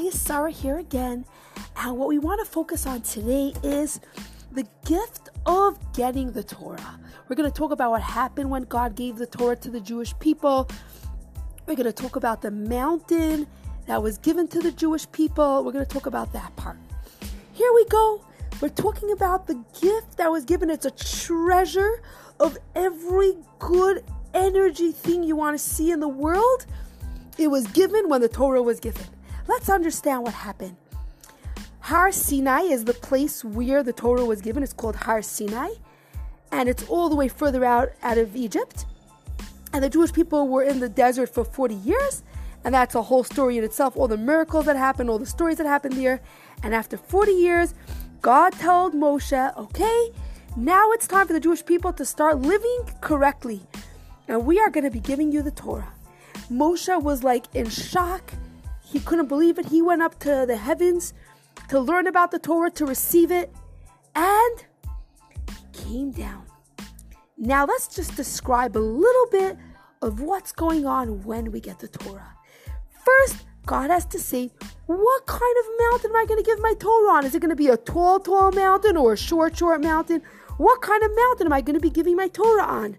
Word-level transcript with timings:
Hi, 0.00 0.10
Sarah 0.10 0.52
here 0.52 0.78
again. 0.78 1.24
And 1.76 1.98
what 1.98 2.06
we 2.06 2.20
want 2.20 2.38
to 2.38 2.48
focus 2.48 2.86
on 2.86 3.02
today 3.02 3.52
is 3.64 3.98
the 4.52 4.64
gift 4.86 5.28
of 5.44 5.76
getting 5.92 6.30
the 6.30 6.44
Torah. 6.44 7.00
We're 7.26 7.34
going 7.34 7.50
to 7.50 7.58
talk 7.58 7.72
about 7.72 7.90
what 7.90 8.02
happened 8.02 8.48
when 8.48 8.62
God 8.62 8.94
gave 8.94 9.16
the 9.16 9.26
Torah 9.26 9.56
to 9.56 9.68
the 9.68 9.80
Jewish 9.80 10.16
people. 10.20 10.70
We're 11.66 11.74
going 11.74 11.92
to 11.92 11.92
talk 11.92 12.14
about 12.14 12.42
the 12.42 12.52
mountain 12.52 13.48
that 13.86 14.00
was 14.00 14.18
given 14.18 14.46
to 14.48 14.60
the 14.60 14.70
Jewish 14.70 15.10
people. 15.10 15.64
We're 15.64 15.72
going 15.72 15.84
to 15.84 15.92
talk 15.92 16.06
about 16.06 16.32
that 16.32 16.54
part. 16.54 16.78
Here 17.52 17.72
we 17.74 17.84
go. 17.86 18.24
We're 18.60 18.68
talking 18.68 19.10
about 19.10 19.48
the 19.48 19.60
gift 19.80 20.16
that 20.18 20.30
was 20.30 20.44
given. 20.44 20.70
It's 20.70 20.86
a 20.86 20.92
treasure 20.92 22.04
of 22.38 22.56
every 22.76 23.36
good 23.58 24.04
energy 24.32 24.92
thing 24.92 25.24
you 25.24 25.34
want 25.34 25.58
to 25.58 25.64
see 25.64 25.90
in 25.90 25.98
the 25.98 26.06
world. 26.06 26.66
It 27.36 27.48
was 27.48 27.66
given 27.66 28.08
when 28.08 28.20
the 28.20 28.28
Torah 28.28 28.62
was 28.62 28.78
given. 28.78 29.04
Let's 29.48 29.70
understand 29.70 30.22
what 30.22 30.34
happened. 30.34 30.76
Har 31.80 32.12
Sinai 32.12 32.60
is 32.60 32.84
the 32.84 32.92
place 32.92 33.42
where 33.42 33.82
the 33.82 33.94
Torah 33.94 34.26
was 34.26 34.42
given. 34.42 34.62
It's 34.62 34.74
called 34.74 34.94
Har 34.94 35.22
Sinai, 35.22 35.70
and 36.52 36.68
it's 36.68 36.86
all 36.86 37.08
the 37.08 37.16
way 37.16 37.28
further 37.28 37.64
out 37.64 37.88
out 38.02 38.18
of 38.18 38.36
Egypt. 38.36 38.84
And 39.72 39.82
the 39.82 39.88
Jewish 39.88 40.12
people 40.12 40.48
were 40.48 40.62
in 40.62 40.80
the 40.80 40.88
desert 40.88 41.32
for 41.32 41.44
40 41.44 41.74
years, 41.76 42.22
and 42.62 42.74
that's 42.74 42.94
a 42.94 43.00
whole 43.00 43.24
story 43.24 43.56
in 43.56 43.64
itself. 43.64 43.96
All 43.96 44.06
the 44.06 44.18
miracles 44.18 44.66
that 44.66 44.76
happened, 44.76 45.08
all 45.08 45.18
the 45.18 45.24
stories 45.24 45.56
that 45.56 45.66
happened 45.66 45.94
there. 45.94 46.20
And 46.62 46.74
after 46.74 46.98
40 46.98 47.32
years, 47.32 47.72
God 48.20 48.52
told 48.52 48.92
Moshe, 48.92 49.56
okay, 49.56 50.12
now 50.56 50.90
it's 50.92 51.06
time 51.06 51.26
for 51.26 51.32
the 51.32 51.40
Jewish 51.40 51.64
people 51.64 51.94
to 51.94 52.04
start 52.04 52.38
living 52.40 52.80
correctly. 53.00 53.62
And 54.26 54.44
we 54.44 54.58
are 54.60 54.68
going 54.68 54.84
to 54.84 54.90
be 54.90 55.00
giving 55.00 55.32
you 55.32 55.40
the 55.40 55.52
Torah. 55.52 55.94
Moshe 56.50 57.02
was 57.02 57.22
like 57.22 57.46
in 57.54 57.70
shock. 57.70 58.34
He 58.90 59.00
couldn't 59.00 59.28
believe 59.28 59.58
it. 59.58 59.66
He 59.66 59.82
went 59.82 60.02
up 60.02 60.18
to 60.20 60.44
the 60.46 60.56
heavens 60.56 61.12
to 61.68 61.78
learn 61.78 62.06
about 62.06 62.30
the 62.30 62.38
Torah, 62.38 62.70
to 62.72 62.86
receive 62.86 63.30
it, 63.30 63.52
and 64.14 64.64
came 65.72 66.10
down. 66.10 66.46
Now 67.36 67.66
let's 67.66 67.88
just 67.94 68.16
describe 68.16 68.76
a 68.76 68.78
little 68.78 69.26
bit 69.30 69.56
of 70.00 70.20
what's 70.20 70.52
going 70.52 70.86
on 70.86 71.22
when 71.22 71.52
we 71.52 71.60
get 71.60 71.78
the 71.78 71.88
Torah. 71.88 72.34
First, 73.04 73.44
God 73.66 73.90
has 73.90 74.06
to 74.06 74.18
say, 74.18 74.50
what 74.86 75.26
kind 75.26 75.56
of 75.60 75.66
mountain 75.78 76.10
am 76.10 76.16
I 76.16 76.24
going 76.24 76.42
to 76.42 76.46
give 76.48 76.58
my 76.60 76.74
Torah 76.78 77.12
on? 77.12 77.26
Is 77.26 77.34
it 77.34 77.40
going 77.40 77.50
to 77.50 77.56
be 77.56 77.68
a 77.68 77.76
tall, 77.76 78.18
tall 78.18 78.50
mountain 78.52 78.96
or 78.96 79.12
a 79.12 79.16
short, 79.16 79.56
short 79.58 79.82
mountain? 79.82 80.22
What 80.56 80.80
kind 80.80 81.02
of 81.02 81.14
mountain 81.14 81.46
am 81.46 81.52
I 81.52 81.60
going 81.60 81.74
to 81.74 81.80
be 81.80 81.90
giving 81.90 82.16
my 82.16 82.28
Torah 82.28 82.64
on? 82.64 82.96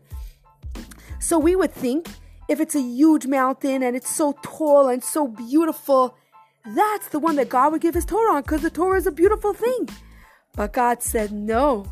So 1.19 1.39
we 1.39 1.55
would 1.55 1.73
think 1.73 2.07
if 2.50 2.59
it's 2.59 2.75
a 2.75 2.81
huge 2.81 3.28
mountain 3.28 3.83
and 3.83 3.95
it's 3.95 4.14
so 4.14 4.33
tall 4.42 4.89
and 4.89 5.03
so 5.03 5.28
beautiful, 5.28 6.17
that's 6.75 7.08
the 7.09 7.19
one 7.19 7.36
that 7.36 7.47
God 7.47 7.72
would 7.72 7.81
give 7.81 7.94
his 7.94 8.06
Torah 8.06 8.33
on 8.33 8.41
because 8.41 8.64
the 8.64 8.72
Torah 8.72 8.97
is 8.97 9.08
a 9.08 9.11
beautiful 9.11 9.53
thing. 9.53 9.88
But 10.56 10.73
God 10.73 11.03
said, 11.03 11.31
No, 11.31 11.86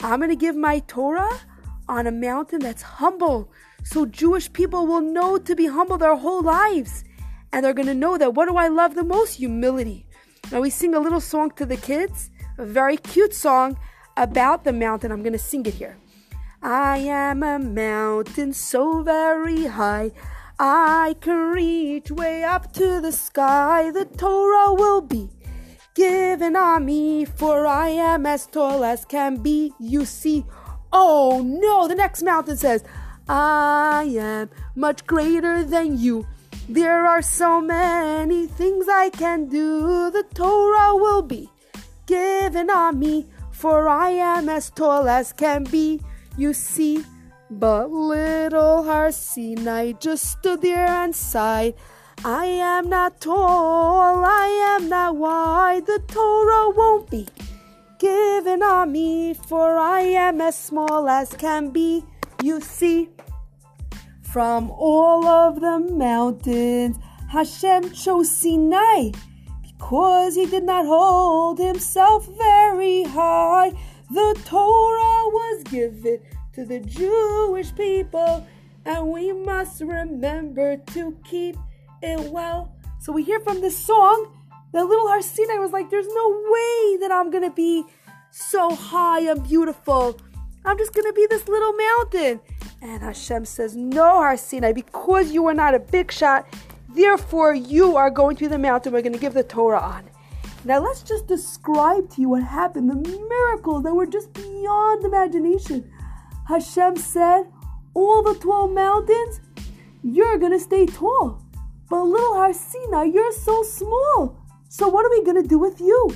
I'm 0.00 0.18
going 0.18 0.30
to 0.30 0.36
give 0.36 0.56
my 0.56 0.80
Torah 0.80 1.38
on 1.86 2.06
a 2.06 2.10
mountain 2.10 2.60
that's 2.60 2.82
humble. 2.82 3.52
So 3.84 4.06
Jewish 4.06 4.50
people 4.52 4.86
will 4.86 5.02
know 5.02 5.38
to 5.38 5.54
be 5.54 5.66
humble 5.66 5.98
their 5.98 6.16
whole 6.16 6.42
lives. 6.42 7.04
And 7.52 7.64
they're 7.64 7.74
going 7.74 7.88
to 7.88 7.94
know 7.94 8.16
that 8.16 8.34
what 8.34 8.48
do 8.48 8.56
I 8.56 8.68
love 8.68 8.94
the 8.94 9.04
most? 9.04 9.34
Humility. 9.34 10.06
Now 10.50 10.60
we 10.60 10.70
sing 10.70 10.94
a 10.94 11.00
little 11.00 11.20
song 11.20 11.50
to 11.52 11.66
the 11.66 11.76
kids, 11.76 12.30
a 12.58 12.64
very 12.64 12.96
cute 12.96 13.34
song 13.34 13.78
about 14.16 14.64
the 14.64 14.72
mountain. 14.72 15.12
I'm 15.12 15.22
going 15.22 15.32
to 15.34 15.38
sing 15.38 15.66
it 15.66 15.74
here. 15.74 15.96
I 16.62 16.98
am 16.98 17.42
a 17.42 17.58
mountain 17.58 18.52
so 18.52 19.02
very 19.02 19.64
high. 19.64 20.12
I 20.58 21.16
can 21.22 21.52
reach 21.52 22.10
way 22.10 22.44
up 22.44 22.74
to 22.74 23.00
the 23.00 23.12
sky. 23.12 23.90
The 23.90 24.04
Torah 24.04 24.74
will 24.74 25.00
be 25.00 25.30
given 25.94 26.56
on 26.56 26.84
me, 26.84 27.24
for 27.24 27.66
I 27.66 27.88
am 27.88 28.26
as 28.26 28.44
tall 28.46 28.84
as 28.84 29.06
can 29.06 29.36
be. 29.36 29.72
You 29.80 30.04
see, 30.04 30.44
oh 30.92 31.40
no, 31.42 31.88
the 31.88 31.94
next 31.94 32.22
mountain 32.22 32.58
says, 32.58 32.84
I 33.26 34.14
am 34.18 34.50
much 34.74 35.06
greater 35.06 35.64
than 35.64 35.98
you. 35.98 36.26
There 36.68 37.06
are 37.06 37.22
so 37.22 37.62
many 37.62 38.46
things 38.46 38.86
I 38.86 39.08
can 39.08 39.48
do. 39.48 40.10
The 40.10 40.24
Torah 40.34 40.94
will 40.94 41.22
be 41.22 41.48
given 42.04 42.68
on 42.68 42.98
me, 42.98 43.28
for 43.50 43.88
I 43.88 44.10
am 44.10 44.50
as 44.50 44.68
tall 44.68 45.08
as 45.08 45.32
can 45.32 45.64
be 45.64 46.02
you 46.40 46.52
see. 46.54 47.04
But 47.50 47.90
little 47.90 48.84
Har 48.84 49.12
Sinai 49.12 49.92
just 49.92 50.24
stood 50.24 50.62
there 50.62 50.86
and 50.86 51.14
sighed. 51.14 51.74
I 52.24 52.46
am 52.46 52.88
not 52.88 53.20
tall, 53.20 54.24
I 54.24 54.76
am 54.76 54.88
not 54.88 55.16
wide, 55.16 55.86
the 55.86 56.02
Torah 56.06 56.70
won't 56.70 57.10
be 57.10 57.26
given 57.98 58.62
on 58.62 58.92
me, 58.92 59.34
for 59.34 59.78
I 59.78 60.00
am 60.00 60.40
as 60.40 60.56
small 60.56 61.08
as 61.08 61.32
can 61.32 61.70
be. 61.70 62.04
You 62.42 62.60
see, 62.60 63.08
from 64.22 64.70
all 64.70 65.26
of 65.26 65.60
the 65.60 65.78
mountains, 65.78 66.98
Hashem 67.30 67.92
chose 67.92 68.30
Sinai 68.30 69.12
because 69.62 70.36
he 70.36 70.46
did 70.46 70.64
not 70.64 70.84
hold 70.86 71.58
himself 71.58 72.28
very 72.36 73.04
high. 73.04 73.72
The 74.10 74.40
Torah 74.44 75.28
was 75.28 75.62
given 75.64 76.18
to 76.54 76.64
the 76.64 76.80
Jewish 76.80 77.72
people, 77.76 78.44
and 78.84 79.08
we 79.08 79.32
must 79.32 79.82
remember 79.82 80.78
to 80.78 81.16
keep 81.22 81.56
it 82.02 82.20
well. 82.32 82.74
So 82.98 83.12
we 83.12 83.22
hear 83.22 83.38
from 83.38 83.60
this 83.60 83.78
song 83.78 84.36
that 84.72 84.84
little 84.84 85.06
Har 85.06 85.22
Sinai 85.22 85.58
was 85.58 85.70
like, 85.70 85.90
There's 85.90 86.08
no 86.08 86.28
way 86.28 86.96
that 86.96 87.10
I'm 87.12 87.30
gonna 87.30 87.52
be 87.52 87.84
so 88.32 88.74
high 88.74 89.20
and 89.20 89.46
beautiful. 89.46 90.18
I'm 90.64 90.76
just 90.76 90.92
gonna 90.92 91.12
be 91.12 91.28
this 91.30 91.46
little 91.46 91.72
mountain. 91.72 92.40
And 92.82 93.02
Hashem 93.02 93.44
says, 93.44 93.76
No, 93.76 94.02
Har 94.02 94.36
Sinai, 94.36 94.72
because 94.72 95.30
you 95.30 95.46
are 95.46 95.54
not 95.54 95.76
a 95.76 95.78
big 95.78 96.10
shot, 96.10 96.48
therefore 96.88 97.54
you 97.54 97.96
are 97.96 98.10
going 98.10 98.34
to 98.38 98.48
the 98.48 98.58
mountain 98.58 98.92
we're 98.92 99.02
gonna 99.02 99.18
give 99.18 99.34
the 99.34 99.44
Torah 99.44 99.78
on. 99.78 100.09
Now 100.64 100.80
let's 100.80 101.02
just 101.02 101.26
describe 101.26 102.10
to 102.10 102.20
you 102.20 102.28
what 102.28 102.42
happened, 102.42 102.90
the 102.90 102.96
miracles 103.28 103.82
that 103.84 103.94
were 103.94 104.06
just 104.06 104.32
beyond 104.34 105.04
imagination. 105.04 105.90
Hashem 106.46 106.96
said, 106.96 107.44
All 107.94 108.22
the 108.22 108.34
12 108.34 108.70
mountains, 108.70 109.40
you're 110.02 110.36
gonna 110.36 110.60
stay 110.60 110.84
tall. 110.86 111.42
But 111.88 112.04
little 112.04 112.34
Har 112.34 113.04
you're 113.04 113.32
so 113.32 113.62
small. 113.62 114.36
So 114.68 114.88
what 114.88 115.06
are 115.06 115.10
we 115.10 115.24
gonna 115.24 115.42
do 115.42 115.58
with 115.58 115.80
you? 115.80 116.10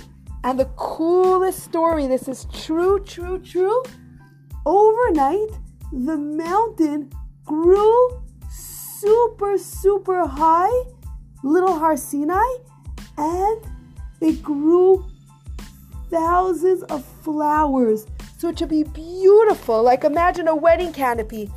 And 0.45 0.61
the 0.61 0.67
coolest 0.77 1.65
story, 1.65 2.07
this 2.07 2.29
is 2.29 2.47
true, 2.53 3.03
true, 3.03 3.39
true. 3.39 3.83
Overnight, 4.67 5.51
the 5.91 6.19
mountain 6.19 7.11
grew 7.45 8.23
super, 8.51 9.57
super 9.57 10.27
high, 10.27 10.85
little 11.43 11.79
Har 11.79 11.97
and 13.17 13.74
they 14.25 14.33
grew 14.33 15.05
thousands 16.09 16.83
of 16.85 17.05
flowers. 17.23 18.07
So 18.39 18.49
it 18.49 18.59
should 18.59 18.71
be 18.71 18.85
beautiful. 18.85 19.83
Like 19.83 20.05
imagine 20.05 20.49
a 20.49 20.57
wedding 20.57 20.95
canopy. 20.95 21.51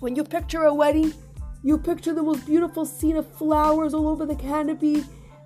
When 0.00 0.16
you 0.16 0.24
picture 0.24 0.64
a 0.64 0.74
wedding, 0.74 1.14
you 1.62 1.78
picture 1.78 2.12
the 2.12 2.24
most 2.24 2.44
beautiful 2.44 2.86
scene 2.86 3.16
of 3.16 3.32
flowers 3.36 3.94
all 3.94 4.08
over 4.08 4.26
the 4.26 4.34
canopy 4.34 5.04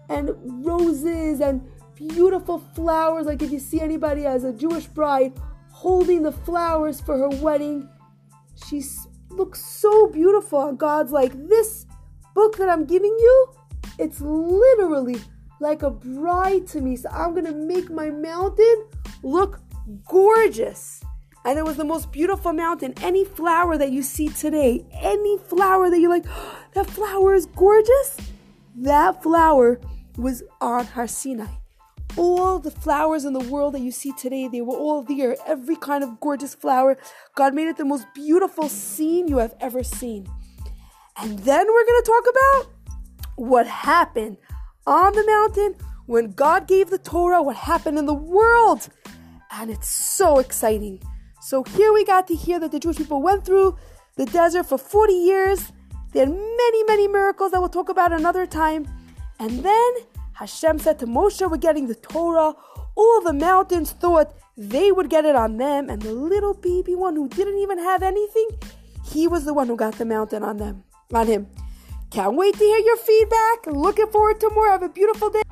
and 0.08 0.30
roses 0.64 1.40
and 1.40 1.60
beautiful 1.94 2.60
flowers. 2.74 3.26
Like 3.26 3.42
if 3.42 3.52
you 3.52 3.58
see 3.58 3.82
anybody 3.82 4.24
as 4.24 4.44
a 4.44 4.52
Jewish 4.52 4.86
bride 4.86 5.34
holding 5.70 6.22
the 6.22 6.32
flowers 6.32 7.02
for 7.02 7.18
her 7.18 7.28
wedding, 7.28 7.86
she 8.66 8.82
looks 9.28 9.62
so 9.62 10.06
beautiful. 10.06 10.68
And 10.68 10.78
God's 10.78 11.12
like, 11.12 11.32
this 11.48 11.84
book 12.34 12.56
that 12.56 12.70
I'm 12.70 12.86
giving 12.86 13.14
you, 13.18 13.52
it's 13.98 14.22
literally 14.22 15.20
like 15.60 15.82
a 15.82 15.90
bride 15.90 16.66
to 16.68 16.80
me. 16.80 16.96
So 16.96 17.08
I'm 17.10 17.34
to 17.34 17.52
make 17.52 17.90
my 17.90 18.10
mountain 18.10 18.86
look 19.22 19.60
gorgeous. 20.08 21.02
And 21.44 21.58
it 21.58 21.64
was 21.64 21.76
the 21.76 21.84
most 21.84 22.12
beautiful 22.12 22.52
mountain. 22.52 22.94
Any 23.00 23.24
flower 23.24 23.78
that 23.78 23.92
you 23.92 24.02
see 24.02 24.28
today, 24.28 24.84
any 24.92 25.38
flower 25.38 25.88
that 25.88 25.98
you're 25.98 26.10
like, 26.10 26.26
oh, 26.28 26.56
that 26.74 26.86
flower 26.86 27.34
is 27.34 27.46
gorgeous, 27.46 28.16
that 28.76 29.22
flower 29.22 29.80
was 30.16 30.42
on 30.60 30.84
Har 30.86 31.06
Sinai. 31.06 31.46
All 32.16 32.58
the 32.58 32.72
flowers 32.72 33.24
in 33.24 33.32
the 33.32 33.40
world 33.40 33.74
that 33.74 33.80
you 33.80 33.92
see 33.92 34.12
today, 34.18 34.48
they 34.48 34.60
were 34.60 34.76
all 34.76 35.02
there. 35.02 35.36
Every 35.46 35.76
kind 35.76 36.02
of 36.02 36.18
gorgeous 36.20 36.54
flower. 36.54 36.98
God 37.36 37.54
made 37.54 37.68
it 37.68 37.76
the 37.76 37.84
most 37.84 38.06
beautiful 38.14 38.68
scene 38.68 39.28
you 39.28 39.38
have 39.38 39.54
ever 39.60 39.84
seen. 39.84 40.26
And 41.16 41.38
then 41.38 41.66
we're 41.66 41.84
going 41.84 42.02
to 42.02 42.10
talk 42.10 42.24
about 42.30 42.72
what 43.36 43.66
happened 43.66 44.38
on 44.86 45.12
the 45.12 45.24
mountain 45.26 45.74
when 46.06 46.32
God 46.32 46.66
gave 46.66 46.90
the 46.90 46.98
Torah 46.98 47.42
what 47.42 47.56
happened 47.56 47.98
in 47.98 48.06
the 48.06 48.14
world. 48.14 48.88
And 49.52 49.70
it's 49.70 49.88
so 49.88 50.38
exciting. 50.38 51.02
So 51.40 51.64
here 51.64 51.92
we 51.92 52.04
got 52.04 52.26
to 52.28 52.34
hear 52.34 52.58
that 52.60 52.70
the 52.70 52.78
Jewish 52.78 52.96
people 52.96 53.22
went 53.22 53.44
through 53.44 53.76
the 54.16 54.26
desert 54.26 54.64
for 54.64 54.78
40 54.78 55.12
years. 55.12 55.72
They 56.12 56.20
had 56.20 56.30
many, 56.30 56.84
many 56.84 57.08
miracles 57.08 57.52
that 57.52 57.60
we'll 57.60 57.68
talk 57.68 57.88
about 57.88 58.12
another 58.12 58.46
time. 58.46 58.86
And 59.38 59.64
then 59.64 59.92
Hashem 60.32 60.78
said 60.78 60.98
to 60.98 61.06
Moshe, 61.06 61.48
We're 61.48 61.56
getting 61.56 61.86
the 61.86 61.94
Torah. 61.94 62.54
All 62.96 63.20
the 63.22 63.32
mountains 63.32 63.92
thought 63.92 64.34
they 64.56 64.92
would 64.92 65.08
get 65.08 65.24
it 65.24 65.36
on 65.36 65.56
them. 65.56 65.88
And 65.88 66.02
the 66.02 66.12
little 66.12 66.54
baby 66.54 66.94
one 66.94 67.16
who 67.16 67.28
didn't 67.28 67.58
even 67.58 67.78
have 67.78 68.02
anything, 68.02 68.48
he 69.04 69.26
was 69.26 69.44
the 69.44 69.54
one 69.54 69.66
who 69.66 69.76
got 69.76 69.94
the 69.94 70.04
mountain 70.04 70.42
on 70.42 70.58
them, 70.58 70.84
on 71.12 71.26
him. 71.26 71.46
Can't 72.10 72.34
wait 72.34 72.54
to 72.54 72.64
hear 72.64 72.78
your 72.78 72.96
feedback. 72.96 73.66
Looking 73.66 74.08
forward 74.08 74.40
to 74.40 74.50
more. 74.50 74.68
Have 74.68 74.82
a 74.82 74.88
beautiful 74.88 75.30
day. 75.30 75.42